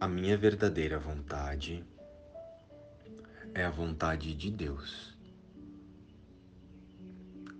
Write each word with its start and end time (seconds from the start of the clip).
A 0.00 0.08
minha 0.08 0.36
verdadeira 0.36 0.98
vontade 0.98 1.84
é 3.54 3.64
a 3.64 3.70
vontade 3.70 4.34
de 4.34 4.50
Deus. 4.50 5.16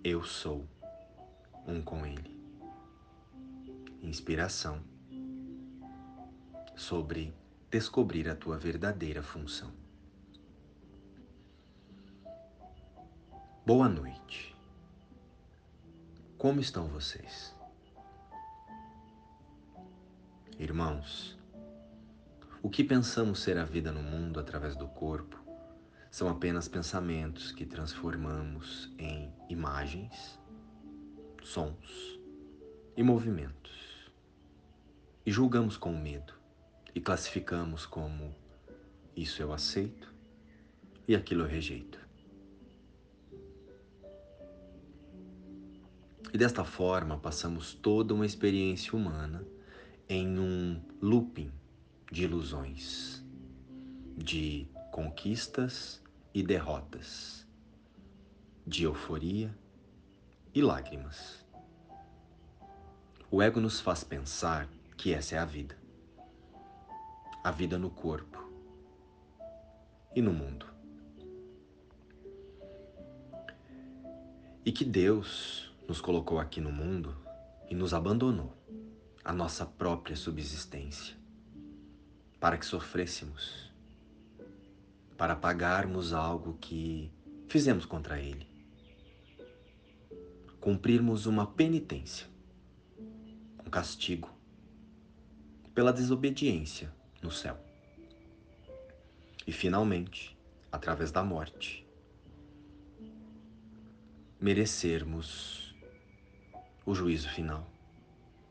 Eu 0.03 0.23
sou 0.23 0.67
um 1.65 1.81
com 1.81 2.05
Ele. 2.05 2.37
Inspiração 4.01 4.81
sobre 6.75 7.33
descobrir 7.69 8.27
a 8.27 8.35
tua 8.35 8.57
verdadeira 8.57 9.23
função. 9.23 9.71
Boa 13.65 13.87
noite. 13.87 14.55
Como 16.37 16.59
estão 16.59 16.87
vocês? 16.87 17.58
Irmãos, 20.59 21.37
o 22.61 22.69
que 22.69 22.83
pensamos 22.83 23.39
ser 23.39 23.57
a 23.57 23.63
vida 23.63 23.93
no 23.93 24.03
mundo 24.03 24.41
através 24.41 24.75
do 24.75 24.89
corpo 24.89 25.39
são 26.11 26.27
apenas 26.27 26.67
pensamentos 26.67 27.53
que 27.53 27.65
transformamos 27.65 28.93
em 28.99 29.33
imagens, 29.47 30.37
sons 31.41 32.19
e 32.97 33.01
movimentos. 33.01 34.11
E 35.25 35.31
julgamos 35.31 35.77
com 35.77 35.95
medo 35.95 36.33
e 36.93 36.99
classificamos 36.99 37.85
como 37.85 38.35
isso 39.15 39.41
eu 39.41 39.53
aceito 39.53 40.13
e 41.07 41.15
aquilo 41.15 41.43
eu 41.43 41.47
rejeito. 41.47 42.05
E 46.33 46.37
desta 46.37 46.65
forma 46.65 47.17
passamos 47.17 47.73
toda 47.73 48.13
uma 48.13 48.25
experiência 48.25 48.93
humana 48.93 49.41
em 50.11 50.39
um 50.39 50.81
looping 50.99 51.51
de 52.11 52.23
ilusões, 52.23 53.23
de 54.17 54.67
conquistas 54.91 56.01
e 56.33 56.41
derrotas, 56.41 57.45
de 58.65 58.85
euforia 58.85 59.55
e 60.51 60.63
lágrimas. 60.63 61.45
O 63.29 63.39
ego 63.39 63.59
nos 63.59 63.79
faz 63.79 64.03
pensar 64.03 64.67
que 64.97 65.13
essa 65.13 65.35
é 65.35 65.37
a 65.37 65.45
vida. 65.45 65.77
A 67.43 67.51
vida 67.51 67.77
no 67.77 67.91
corpo 67.91 68.51
e 70.15 70.23
no 70.23 70.33
mundo. 70.33 70.65
E 74.65 74.71
que 74.71 74.83
Deus 74.83 75.71
nos 75.87 76.01
colocou 76.01 76.39
aqui 76.39 76.59
no 76.59 76.71
mundo 76.71 77.15
e 77.69 77.75
nos 77.75 77.93
abandonou 77.93 78.58
a 79.23 79.33
nossa 79.33 79.65
própria 79.65 80.15
subsistência 80.15 81.15
para 82.39 82.57
que 82.57 82.65
sofrêssemos, 82.65 83.69
para 85.17 85.35
pagarmos 85.35 86.13
algo 86.13 86.57
que 86.59 87.11
fizemos 87.49 87.85
contra 87.85 88.19
Ele, 88.19 88.47
cumprirmos 90.61 91.25
uma 91.25 91.45
penitência, 91.45 92.27
um 93.65 93.69
castigo 93.69 94.29
pela 95.75 95.91
desobediência 95.91 96.93
no 97.21 97.31
céu. 97.31 97.57
E 99.45 99.51
finalmente, 99.51 100.37
através 100.71 101.11
da 101.11 101.23
morte, 101.23 101.85
merecermos 104.39 105.75
o 106.85 106.95
juízo 106.95 107.29
final, 107.29 107.69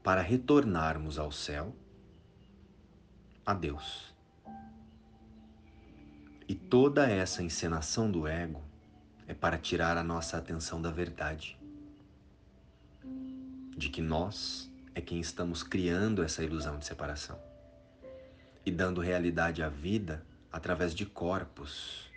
para 0.08 0.22
retornarmos 0.22 1.18
ao 1.18 1.30
céu, 1.30 1.76
a 3.44 3.52
Deus. 3.52 4.14
E 6.48 6.54
toda 6.54 7.06
essa 7.06 7.42
encenação 7.42 8.10
do 8.10 8.26
ego 8.26 8.62
é 9.26 9.34
para 9.34 9.58
tirar 9.58 9.98
a 9.98 10.02
nossa 10.02 10.38
atenção 10.38 10.80
da 10.80 10.90
verdade, 10.90 11.60
de 13.76 13.90
que 13.90 14.00
nós 14.00 14.72
é 14.94 15.02
quem 15.02 15.20
estamos 15.20 15.62
criando 15.62 16.22
essa 16.22 16.42
ilusão 16.42 16.78
de 16.78 16.86
separação 16.86 17.38
e 18.64 18.70
dando 18.70 19.02
realidade 19.02 19.62
à 19.62 19.68
vida 19.68 20.24
através 20.50 20.94
de 20.94 21.04
corpos. 21.04 22.10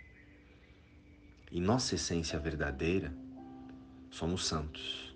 Em 1.50 1.60
nossa 1.60 1.94
essência 1.94 2.38
verdadeira, 2.38 3.12
somos 4.10 4.46
santos 4.46 5.11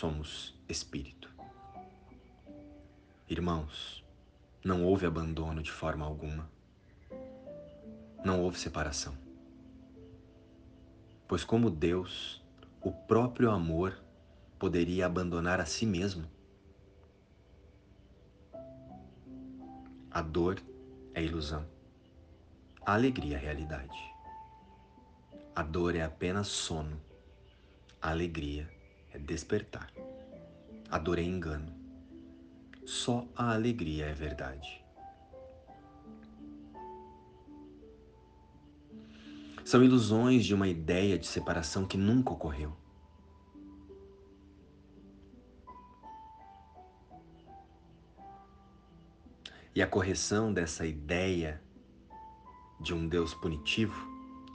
somos 0.00 0.58
espírito. 0.66 1.30
Irmãos, 3.28 4.02
não 4.64 4.82
houve 4.82 5.04
abandono 5.04 5.62
de 5.62 5.70
forma 5.70 6.06
alguma. 6.06 6.50
Não 8.24 8.40
houve 8.40 8.58
separação. 8.58 9.14
Pois, 11.28 11.44
como 11.44 11.68
Deus, 11.68 12.42
o 12.80 12.90
próprio 12.90 13.50
amor 13.50 13.94
poderia 14.58 15.04
abandonar 15.04 15.60
a 15.60 15.66
si 15.66 15.84
mesmo? 15.84 16.26
A 20.10 20.22
dor 20.22 20.62
é 21.12 21.22
ilusão, 21.22 21.66
a 22.86 22.94
alegria 22.94 23.36
é 23.36 23.38
realidade. 23.38 23.98
A 25.54 25.62
dor 25.62 25.94
é 25.94 26.02
apenas 26.02 26.48
sono, 26.48 26.98
a 28.00 28.08
alegria 28.08 28.79
é 29.12 29.18
despertar. 29.18 29.92
A 30.90 30.98
dor 30.98 31.18
é 31.18 31.22
engano. 31.22 31.72
Só 32.84 33.26
a 33.36 33.52
alegria 33.52 34.06
é 34.06 34.12
verdade. 34.12 34.84
São 39.64 39.84
ilusões 39.84 40.44
de 40.44 40.54
uma 40.54 40.66
ideia 40.66 41.16
de 41.18 41.26
separação 41.26 41.86
que 41.86 41.96
nunca 41.96 42.32
ocorreu. 42.32 42.76
E 49.72 49.80
a 49.80 49.86
correção 49.86 50.52
dessa 50.52 50.84
ideia 50.84 51.62
de 52.80 52.92
um 52.92 53.06
Deus 53.06 53.32
punitivo 53.34 53.94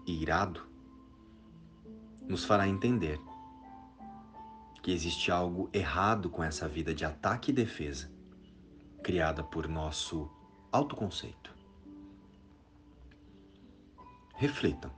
e 0.05 0.21
irado 0.21 0.67
nos 2.27 2.43
fará 2.43 2.67
entender 2.67 3.19
que 4.85 4.91
existe 4.91 5.31
algo 5.31 5.67
errado 5.73 6.29
com 6.29 6.43
essa 6.43 6.69
vida 6.69 6.93
de 6.93 7.03
ataque 7.03 7.49
e 7.49 7.53
defesa 7.55 8.07
criada 9.01 9.43
por 9.43 9.67
nosso 9.67 10.29
autoconceito. 10.71 11.51
Reflitam. 14.35 14.91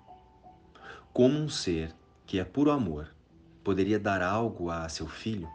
Como 1.14 1.40
um 1.40 1.48
ser 1.48 1.96
que 2.26 2.38
é 2.38 2.44
puro 2.44 2.70
amor 2.70 3.16
poderia 3.64 3.98
dar 3.98 4.22
algo 4.22 4.70
a 4.70 4.90
seu 4.90 5.08
filho, 5.08 5.48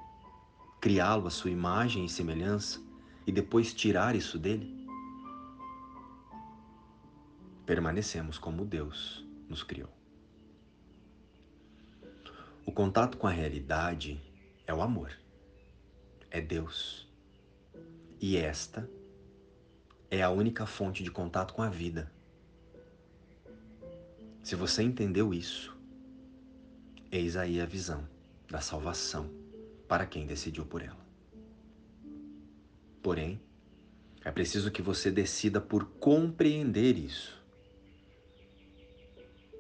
criá-lo 0.81 1.26
à 1.26 1.31
sua 1.31 1.50
imagem 1.50 2.06
e 2.06 2.09
semelhança 2.09 2.82
e 3.26 3.32
depois 3.32 3.75
tirar 3.75 4.16
isso 4.16 4.38
dele? 4.38 4.88
Permanecemos 7.66 8.38
como 8.38 8.64
Deus 8.64 9.26
nos 9.47 9.62
criou. 9.62 9.91
O 12.65 12.71
contato 12.71 13.19
com 13.19 13.27
a 13.27 13.31
realidade 13.31 14.23
é 14.67 14.73
o 14.73 14.81
amor, 14.81 15.11
é 16.31 16.41
Deus. 16.41 17.09
E 18.21 18.37
esta 18.37 18.89
é 20.09 20.23
a 20.23 20.31
única 20.31 20.65
fonte 20.65 21.03
de 21.03 21.11
contato 21.11 21.55
com 21.55 21.62
a 21.62 21.69
vida. 21.69 22.11
Se 24.45 24.55
você 24.55 24.83
entendeu 24.83 25.34
isso, 25.34 25.77
eis 27.11 27.37
aí 27.37 27.61
a 27.61 27.67
visão 27.67 28.09
da 28.49 28.61
salvação 28.61 29.29
para 29.89 30.06
quem 30.06 30.25
decidiu 30.25 30.65
por 30.65 30.83
ela. 30.83 31.05
Porém, 33.03 33.41
é 34.25 34.31
preciso 34.31 34.70
que 34.70 34.81
você 34.81 35.11
decida 35.11 35.61
por 35.61 35.85
compreender 35.99 36.97
isso. 36.97 37.43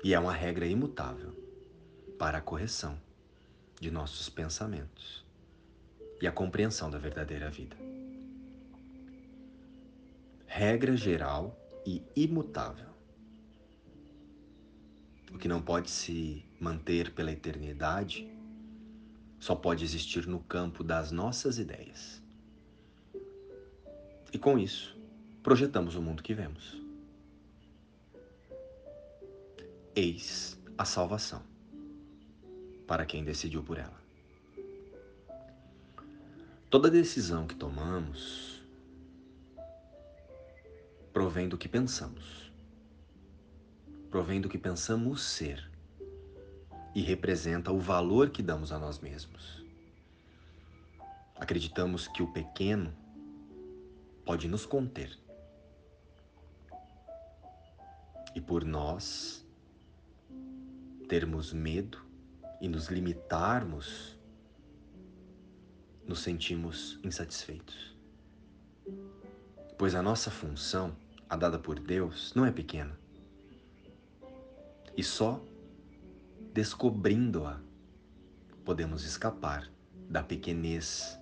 E 0.04 0.14
é 0.14 0.18
uma 0.20 0.32
regra 0.32 0.66
imutável 0.66 1.41
para 2.22 2.38
a 2.38 2.40
correção 2.40 2.96
de 3.80 3.90
nossos 3.90 4.28
pensamentos 4.28 5.24
e 6.20 6.26
a 6.28 6.30
compreensão 6.30 6.88
da 6.88 6.96
verdadeira 6.96 7.50
vida. 7.50 7.76
Regra 10.46 10.96
geral 10.96 11.58
e 11.84 12.00
imutável. 12.14 12.86
O 15.32 15.36
que 15.36 15.48
não 15.48 15.60
pode 15.60 15.90
se 15.90 16.44
manter 16.60 17.12
pela 17.12 17.32
eternidade 17.32 18.32
só 19.40 19.56
pode 19.56 19.82
existir 19.84 20.24
no 20.24 20.38
campo 20.38 20.84
das 20.84 21.10
nossas 21.10 21.58
ideias. 21.58 22.22
E 24.32 24.38
com 24.38 24.56
isso, 24.56 24.96
projetamos 25.42 25.96
o 25.96 26.00
mundo 26.00 26.22
que 26.22 26.34
vemos. 26.34 26.80
Eis 29.96 30.56
a 30.78 30.84
salvação 30.84 31.50
para 32.86 33.06
quem 33.06 33.24
decidiu 33.24 33.62
por 33.62 33.78
ela. 33.78 34.02
Toda 36.68 36.90
decisão 36.90 37.46
que 37.46 37.54
tomamos 37.54 38.62
provém 41.12 41.48
do 41.48 41.58
que 41.58 41.68
pensamos, 41.68 42.50
provém 44.10 44.40
do 44.40 44.48
que 44.48 44.56
pensamos 44.56 45.22
ser 45.22 45.70
e 46.94 47.02
representa 47.02 47.70
o 47.70 47.78
valor 47.78 48.30
que 48.30 48.42
damos 48.42 48.72
a 48.72 48.78
nós 48.78 48.98
mesmos. 48.98 49.64
Acreditamos 51.36 52.08
que 52.08 52.22
o 52.22 52.32
pequeno 52.32 52.94
pode 54.24 54.48
nos 54.48 54.64
conter. 54.64 55.18
E 58.34 58.40
por 58.40 58.64
nós 58.64 59.46
termos 61.08 61.52
medo 61.52 62.11
e 62.62 62.68
nos 62.68 62.86
limitarmos 62.86 64.16
nos 66.06 66.20
sentimos 66.20 67.00
insatisfeitos. 67.02 67.96
Pois 69.76 69.96
a 69.96 70.02
nossa 70.02 70.30
função, 70.30 70.96
a 71.28 71.34
dada 71.36 71.58
por 71.58 71.80
Deus, 71.80 72.32
não 72.36 72.46
é 72.46 72.52
pequena. 72.52 72.96
E 74.96 75.02
só 75.02 75.44
descobrindo-a 76.54 77.60
podemos 78.64 79.04
escapar 79.04 79.68
da 80.08 80.22
pequenez, 80.22 81.18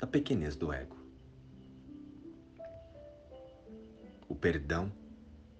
da 0.00 0.06
pequenez 0.06 0.56
do 0.56 0.72
ego. 0.72 0.96
O 4.26 4.34
perdão 4.34 4.90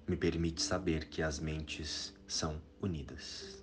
me 0.08 0.16
permite 0.16 0.62
saber 0.62 1.10
que 1.10 1.20
as 1.20 1.38
mentes 1.38 2.14
são 2.26 2.58
unidas. 2.80 3.61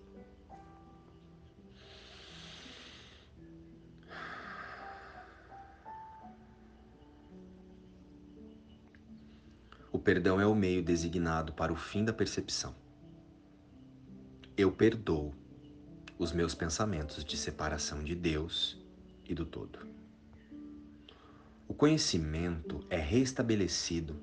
O 9.99 10.01
perdão 10.01 10.39
é 10.39 10.45
o 10.45 10.55
meio 10.55 10.81
designado 10.81 11.51
para 11.51 11.73
o 11.73 11.75
fim 11.75 12.05
da 12.05 12.13
percepção. 12.13 12.73
Eu 14.55 14.71
perdoo 14.71 15.35
os 16.17 16.31
meus 16.31 16.55
pensamentos 16.55 17.21
de 17.21 17.35
separação 17.35 18.01
de 18.01 18.15
Deus 18.15 18.81
e 19.25 19.35
do 19.35 19.45
todo. 19.45 19.79
O 21.67 21.73
conhecimento 21.73 22.81
é 22.89 22.95
restabelecido 22.95 24.15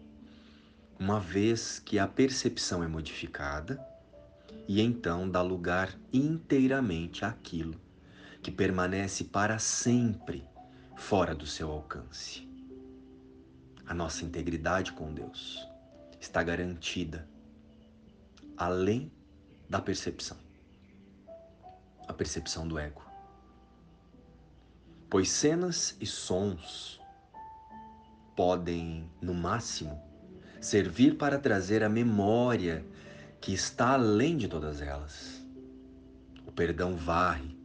uma 0.99 1.20
vez 1.20 1.79
que 1.79 1.99
a 1.99 2.08
percepção 2.08 2.82
é 2.82 2.88
modificada 2.88 3.79
e 4.67 4.81
então 4.81 5.29
dá 5.29 5.43
lugar 5.43 5.94
inteiramente 6.11 7.22
àquilo 7.22 7.79
que 8.43 8.50
permanece 8.50 9.25
para 9.25 9.58
sempre 9.58 10.43
fora 10.96 11.34
do 11.34 11.46
seu 11.46 11.70
alcance 11.70 12.56
a 13.87 13.94
nossa 13.94 14.25
integridade 14.25 14.93
com 14.93 15.12
Deus 15.12 15.67
está 16.21 16.43
garantida 16.43 17.29
além 18.56 19.12
da 19.69 19.81
percepção 19.81 20.47
a 22.06 22.12
percepção 22.12 22.67
do 22.67 22.79
ego. 22.79 23.03
Pois 25.11 25.31
cenas 25.31 25.97
e 26.00 26.06
sons 26.06 27.00
podem, 28.37 29.11
no 29.21 29.35
máximo, 29.35 30.00
servir 30.61 31.17
para 31.17 31.39
trazer 31.39 31.82
a 31.82 31.89
memória 31.89 32.85
que 33.41 33.53
está 33.53 33.94
além 33.94 34.37
de 34.37 34.49
todas 34.49 34.81
elas. 34.81 35.44
O 36.47 36.53
perdão 36.53 36.97
varre 36.97 37.56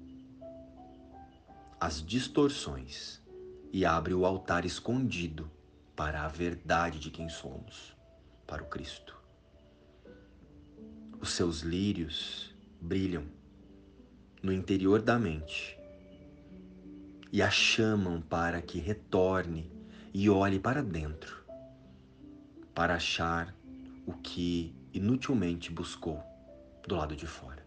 as 1.79 2.05
distorções 2.05 3.19
e 3.73 3.85
abre 3.85 4.13
o 4.13 4.25
altar 4.25 4.65
escondido 4.65 5.49
para 6.01 6.23
a 6.23 6.27
verdade 6.27 6.97
de 6.97 7.11
quem 7.11 7.29
somos, 7.29 7.95
para 8.47 8.63
o 8.63 8.65
Cristo. 8.65 9.15
Os 11.19 11.29
seus 11.29 11.59
lírios 11.59 12.55
brilham 12.81 13.23
no 14.41 14.51
interior 14.51 14.99
da 14.99 15.19
mente 15.19 15.77
e 17.31 17.39
a 17.39 17.51
chamam 17.51 18.19
para 18.19 18.63
que 18.63 18.79
retorne 18.79 19.71
e 20.11 20.27
olhe 20.27 20.59
para 20.59 20.81
dentro, 20.81 21.45
para 22.73 22.95
achar 22.95 23.55
o 24.07 24.13
que 24.13 24.75
inutilmente 24.91 25.71
buscou 25.71 26.19
do 26.87 26.95
lado 26.95 27.15
de 27.15 27.27
fora. 27.27 27.63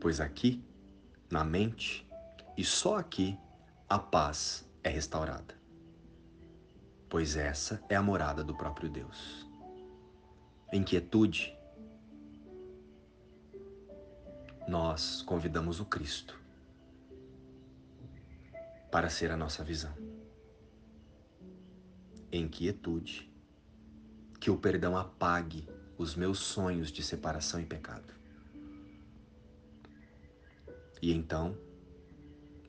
Pois 0.00 0.22
aqui, 0.22 0.64
na 1.30 1.44
mente, 1.44 2.08
e 2.56 2.64
só 2.64 2.96
aqui, 2.96 3.38
a 3.86 3.98
paz 3.98 4.66
é 4.82 4.88
restaurada 4.88 5.60
pois 7.12 7.36
essa 7.36 7.78
é 7.90 7.94
a 7.94 8.02
morada 8.02 8.42
do 8.42 8.54
próprio 8.54 8.88
Deus. 8.88 9.46
Em 10.72 10.82
quietude, 10.82 11.54
nós 14.66 15.20
convidamos 15.20 15.78
o 15.78 15.84
Cristo 15.84 16.40
para 18.90 19.10
ser 19.10 19.30
a 19.30 19.36
nossa 19.36 19.62
visão. 19.62 19.92
Em 22.32 22.48
quietude, 22.48 23.30
que 24.40 24.50
o 24.50 24.56
perdão 24.56 24.96
apague 24.96 25.68
os 25.98 26.16
meus 26.16 26.38
sonhos 26.38 26.90
de 26.90 27.02
separação 27.02 27.60
e 27.60 27.66
pecado. 27.66 28.14
E 31.02 31.12
então, 31.12 31.54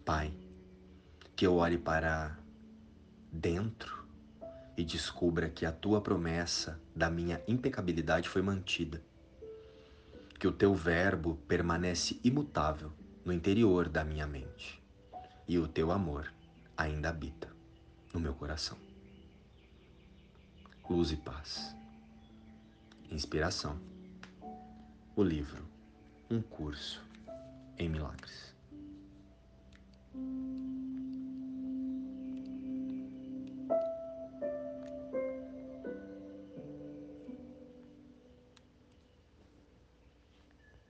Pai, 0.03 0.33
que 1.33 1.47
eu 1.47 1.55
olhe 1.55 1.77
para 1.77 2.37
dentro 3.31 4.02
e 4.77 4.83
descubra 4.83 5.49
que 5.49 5.65
a 5.65 5.71
tua 5.71 6.01
promessa 6.01 6.79
da 6.95 7.09
minha 7.09 7.41
impecabilidade 7.47 8.27
foi 8.27 8.41
mantida, 8.41 9.01
que 10.39 10.47
o 10.47 10.51
teu 10.51 10.73
verbo 10.73 11.35
permanece 11.47 12.19
imutável 12.23 12.91
no 13.23 13.31
interior 13.31 13.87
da 13.87 14.03
minha 14.03 14.27
mente 14.27 14.83
e 15.47 15.57
o 15.57 15.67
teu 15.67 15.91
amor 15.91 16.31
ainda 16.75 17.09
habita 17.09 17.49
no 18.13 18.19
meu 18.19 18.33
coração. 18.33 18.77
Luz 20.89 21.11
e 21.11 21.17
paz. 21.17 21.75
Inspiração. 23.09 23.79
O 25.15 25.23
livro 25.23 25.65
Um 26.29 26.39
Curso 26.39 27.01
em 27.79 27.89
Milagres. 27.89 28.53